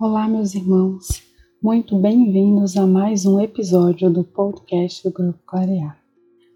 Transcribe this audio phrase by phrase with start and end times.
[0.00, 1.22] Olá, meus irmãos,
[1.62, 6.02] muito bem-vindos a mais um episódio do podcast do Grupo Clarear.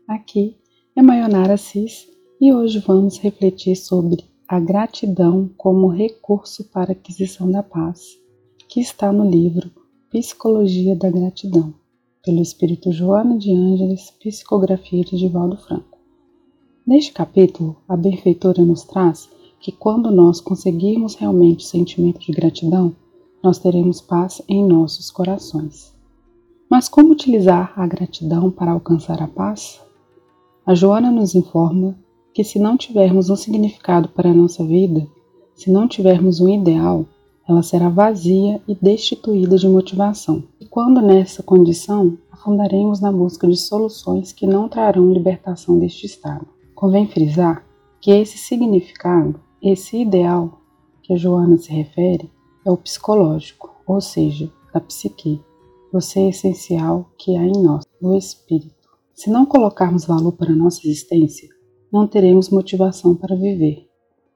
[0.08, 0.56] Aqui
[0.96, 2.08] é Mayonara Cis
[2.40, 8.18] e hoje vamos refletir sobre a gratidão como recurso para aquisição da paz,
[8.66, 9.70] que está no livro
[10.08, 11.74] Psicologia da Gratidão,
[12.24, 15.98] pelo Espírito Joana de Ângeles, psicografia de Divaldo Franco.
[16.86, 19.28] Neste capítulo, a benfeitora nos traz
[19.60, 22.96] que quando nós conseguirmos realmente o sentimento de gratidão,
[23.44, 25.94] nós teremos paz em nossos corações.
[26.70, 29.82] Mas como utilizar a gratidão para alcançar a paz?
[30.64, 31.94] A Joana nos informa
[32.32, 35.06] que se não tivermos um significado para a nossa vida,
[35.54, 37.04] se não tivermos um ideal,
[37.46, 40.42] ela será vazia e destituída de motivação.
[40.58, 46.46] E quando nessa condição, afundaremos na busca de soluções que não trarão libertação deste estado.
[46.74, 47.62] Convém frisar
[48.00, 50.60] que esse significado, esse ideal
[51.02, 52.32] que a Joana se refere,
[52.64, 55.40] é o psicológico, ou seja, da psique,
[55.92, 58.88] o ser essencial que há em nós, o espírito.
[59.14, 61.48] Se não colocarmos valor para a nossa existência,
[61.92, 63.88] não teremos motivação para viver.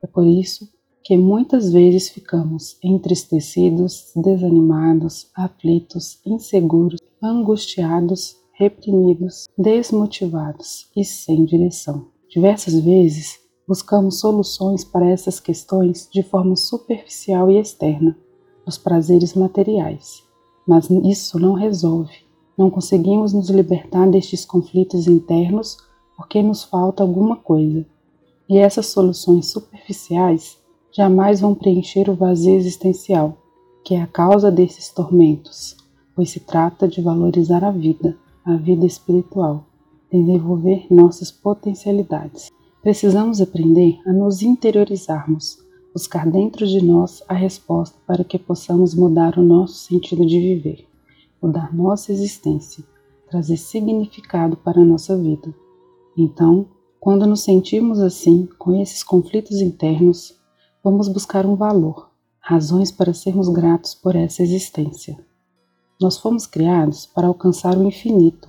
[0.03, 0.69] É por isso
[1.03, 12.09] que muitas vezes ficamos entristecidos, desanimados, aflitos, inseguros, angustiados, reprimidos, desmotivados e sem direção.
[12.29, 18.17] Diversas vezes buscamos soluções para essas questões de forma superficial e externa,
[18.65, 20.25] os prazeres materiais.
[20.67, 22.27] Mas isso não resolve.
[22.57, 25.77] Não conseguimos nos libertar destes conflitos internos
[26.17, 27.85] porque nos falta alguma coisa.
[28.49, 30.57] E essas soluções superficiais
[30.91, 33.37] jamais vão preencher o vazio existencial,
[33.85, 35.77] que é a causa desses tormentos,
[36.17, 39.67] pois se trata de valorizar a vida, a vida espiritual,
[40.11, 42.51] desenvolver nossas potencialidades.
[42.83, 45.59] Precisamos aprender a nos interiorizarmos,
[45.93, 50.87] buscar dentro de nós a resposta para que possamos mudar o nosso sentido de viver,
[51.43, 52.85] mudar nossa existência,
[53.29, 55.53] trazer significado para a nossa vida.
[56.17, 56.67] Então,
[57.01, 60.37] quando nos sentimos assim, com esses conflitos internos,
[60.83, 65.19] vamos buscar um valor, razões para sermos gratos por essa existência.
[66.01, 68.49] Nós fomos criados para alcançar o infinito,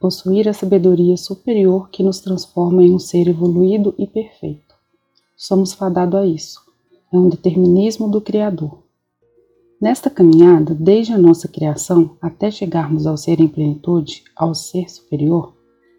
[0.00, 4.74] possuir a sabedoria superior que nos transforma em um ser evoluído e perfeito.
[5.36, 6.60] Somos fadados a isso.
[7.12, 8.78] É um determinismo do Criador.
[9.80, 15.54] Nesta caminhada, desde a nossa criação até chegarmos ao ser em plenitude, ao ser superior,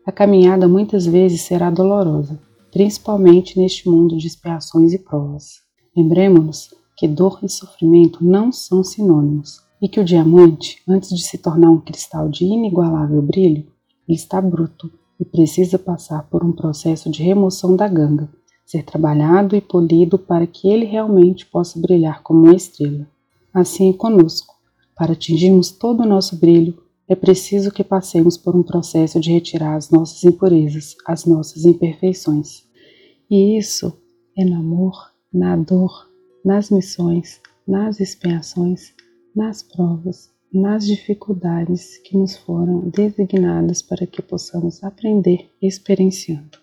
[0.06, 2.40] a caminhada muitas vezes será dolorosa,
[2.72, 5.62] principalmente neste mundo de expiações e provas.
[5.96, 11.38] Lembremos-nos que dor e sofrimento não são sinônimos e que o diamante, antes de se
[11.38, 13.68] tornar um cristal de inigualável brilho,
[14.14, 18.30] está bruto e precisa passar por um processo de remoção da ganga,
[18.66, 23.08] ser trabalhado e polido para que ele realmente possa brilhar como uma estrela.
[23.54, 24.56] Assim é conosco.
[24.96, 29.76] Para atingirmos todo o nosso brilho, é preciso que passemos por um processo de retirar
[29.76, 32.64] as nossas impurezas, as nossas imperfeições.
[33.30, 33.98] E isso
[34.38, 36.10] é no amor, na dor,
[36.44, 38.94] nas missões, nas expiações,
[39.36, 46.58] nas provas, nas dificuldades que nos foram designadas para que possamos aprender experienciando.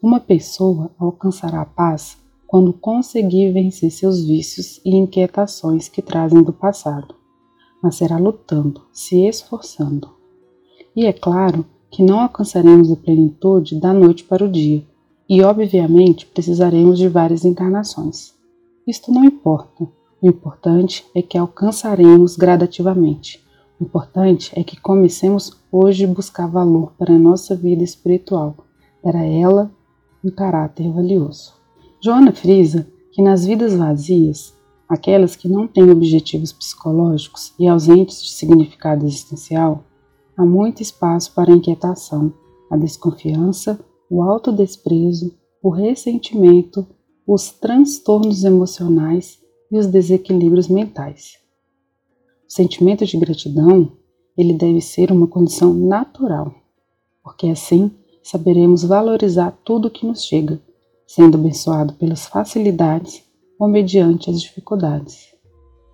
[0.00, 6.52] Uma pessoa alcançará a paz quando conseguir vencer seus vícios e inquietações que trazem do
[6.52, 7.14] passado,
[7.82, 10.14] mas será lutando, se esforçando.
[10.94, 14.86] E é claro que não alcançaremos a plenitude da noite para o dia,
[15.28, 18.34] e obviamente precisaremos de várias encarnações.
[18.86, 19.88] Isto não importa,
[20.22, 23.44] o importante é que alcançaremos gradativamente.
[23.78, 28.56] O importante é que comecemos hoje a buscar valor para a nossa vida espiritual,
[29.02, 29.70] para ela
[30.24, 31.54] um caráter valioso.
[32.00, 34.54] Joana frisa que nas vidas vazias,
[34.88, 39.84] aquelas que não têm objetivos psicológicos e ausentes de significado existencial,
[40.36, 42.32] há muito espaço para a inquietação,
[42.70, 43.78] a desconfiança,
[44.10, 46.86] o autodesprezo, o ressentimento,
[47.26, 51.38] os transtornos emocionais e os desequilíbrios mentais.
[52.48, 53.92] O sentimento de gratidão,
[54.36, 56.54] ele deve ser uma condição natural,
[57.22, 57.90] porque assim
[58.22, 60.60] saberemos valorizar tudo que nos chega,
[61.06, 63.22] sendo abençoado pelas facilidades
[63.58, 65.34] ou mediante as dificuldades.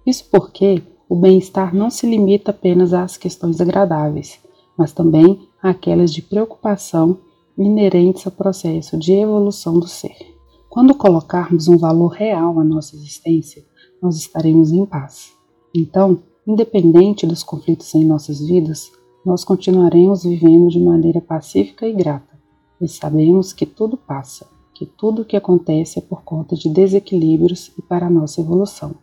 [0.06, 4.38] Isso porque o bem-estar não se limita apenas às questões agradáveis,
[4.76, 7.18] mas também àquelas de preocupação
[7.56, 10.31] inerentes ao processo de evolução do ser.
[10.72, 13.62] Quando colocarmos um valor real à nossa existência,
[14.00, 15.34] nós estaremos em paz.
[15.76, 18.90] Então, independente dos conflitos em nossas vidas,
[19.22, 22.40] nós continuaremos vivendo de maneira pacífica e grata,
[22.78, 27.70] pois sabemos que tudo passa, que tudo o que acontece é por conta de desequilíbrios
[27.76, 28.94] e para a nossa evolução.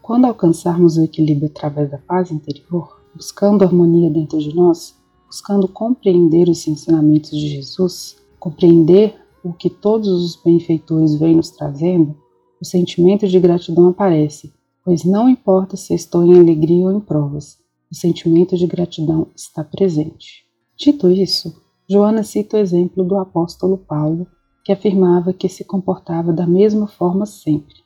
[0.00, 4.94] Quando alcançarmos o equilíbrio através da paz interior, buscando harmonia dentro de nós,
[5.26, 12.16] buscando compreender os ensinamentos de Jesus, compreender o que todos os benfeitores vêm nos trazendo,
[12.60, 14.52] o sentimento de gratidão aparece,
[14.84, 17.58] pois não importa se estou em alegria ou em provas,
[17.90, 20.44] o sentimento de gratidão está presente.
[20.76, 21.54] Dito isso,
[21.88, 24.26] Joana cita o exemplo do apóstolo Paulo,
[24.64, 27.76] que afirmava que se comportava da mesma forma sempre.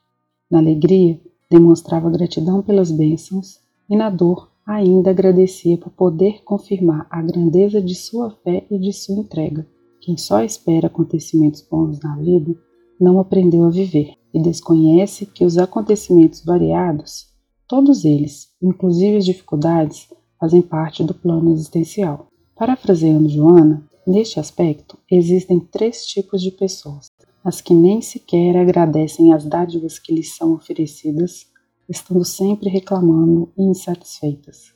[0.50, 7.20] Na alegria, demonstrava gratidão pelas bênçãos e na dor ainda agradecia por poder confirmar a
[7.22, 9.66] grandeza de sua fé e de sua entrega.
[10.02, 12.52] Quem só espera acontecimentos bons na vida
[13.00, 17.32] não aprendeu a viver e desconhece que os acontecimentos variados,
[17.68, 20.08] todos eles, inclusive as dificuldades,
[20.40, 22.26] fazem parte do plano existencial.
[22.56, 27.06] Parafraseando Joana, neste aspecto existem três tipos de pessoas:
[27.44, 31.46] as que nem sequer agradecem as dádivas que lhes são oferecidas,
[31.88, 34.74] estando sempre reclamando e insatisfeitas.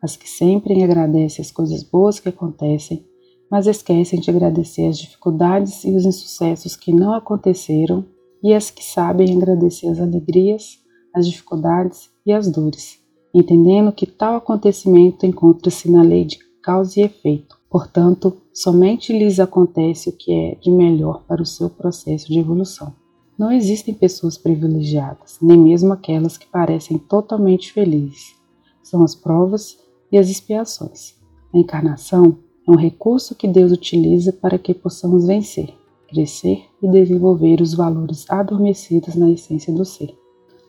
[0.00, 3.06] As que sempre agradecem as coisas boas que acontecem,
[3.52, 8.04] mas esquecem de agradecer as dificuldades e os insucessos que não aconteceram,
[8.42, 10.78] e as que sabem agradecer as alegrias,
[11.14, 12.98] as dificuldades e as dores,
[13.32, 20.10] entendendo que tal acontecimento encontra-se na lei de causa e efeito, Portanto, somente lhes acontece
[20.10, 22.92] o que é de melhor para o seu processo de evolução.
[23.38, 28.36] Não existem pessoas privilegiadas, nem mesmo aquelas que parecem totalmente felizes.
[28.82, 29.78] São as provas
[30.12, 31.14] e as expiações.
[31.50, 32.36] A encarnação
[32.66, 35.74] é um recurso que Deus utiliza para que possamos vencer,
[36.08, 40.14] crescer e desenvolver os valores adormecidos na essência do ser.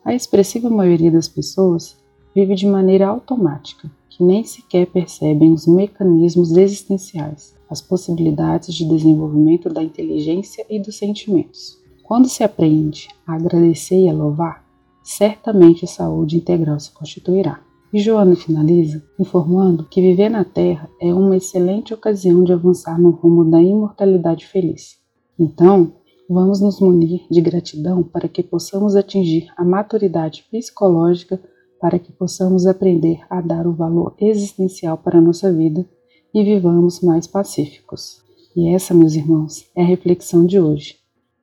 [0.04, 1.98] A expressiva maioria das pessoas
[2.34, 9.70] vive de maneira automática, que nem sequer percebem os mecanismos existenciais, as possibilidades de desenvolvimento
[9.70, 11.80] da inteligência e dos sentimentos.
[12.04, 14.66] Quando se aprende a agradecer e a louvar,
[15.04, 17.62] certamente a saúde integral se constituirá.
[17.94, 23.12] E Joana finaliza informando que viver na Terra é uma excelente ocasião de avançar no
[23.12, 24.98] rumo da imortalidade feliz.
[25.38, 25.94] Então,
[26.28, 31.40] vamos nos munir de gratidão para que possamos atingir a maturidade psicológica
[31.80, 35.88] para que possamos aprender a dar o valor existencial para a nossa vida
[36.34, 38.24] e vivamos mais pacíficos.
[38.56, 40.96] E essa, meus irmãos, é a reflexão de hoje.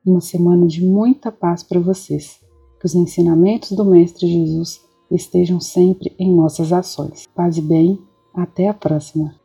[0.05, 2.41] Uma semana de muita paz para vocês.
[2.77, 7.25] Que os ensinamentos do Mestre Jesus estejam sempre em nossas ações.
[7.35, 7.99] Paz e bem,
[8.33, 9.40] até a próxima!